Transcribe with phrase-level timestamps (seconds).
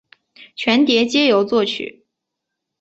[0.55, 2.07] 全碟皆由作曲。